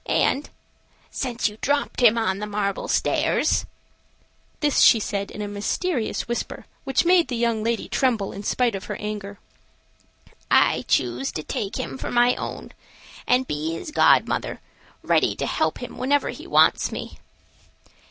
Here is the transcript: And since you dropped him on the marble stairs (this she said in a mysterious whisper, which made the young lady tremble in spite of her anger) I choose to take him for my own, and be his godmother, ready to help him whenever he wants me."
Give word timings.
And 0.07 0.49
since 1.11 1.47
you 1.47 1.57
dropped 1.61 2.01
him 2.01 2.17
on 2.17 2.39
the 2.39 2.47
marble 2.47 2.87
stairs 2.87 3.67
(this 4.59 4.79
she 4.79 4.99
said 4.99 5.29
in 5.29 5.43
a 5.43 5.47
mysterious 5.47 6.27
whisper, 6.27 6.65
which 6.85 7.05
made 7.05 7.27
the 7.27 7.35
young 7.35 7.63
lady 7.63 7.87
tremble 7.87 8.31
in 8.31 8.41
spite 8.41 8.73
of 8.73 8.85
her 8.85 8.95
anger) 8.95 9.37
I 10.49 10.85
choose 10.87 11.31
to 11.33 11.43
take 11.43 11.75
him 11.75 11.99
for 11.99 12.09
my 12.09 12.35
own, 12.35 12.71
and 13.27 13.45
be 13.47 13.73
his 13.73 13.91
godmother, 13.91 14.59
ready 15.03 15.35
to 15.35 15.45
help 15.45 15.83
him 15.83 15.99
whenever 15.99 16.29
he 16.29 16.47
wants 16.47 16.91
me." 16.91 17.19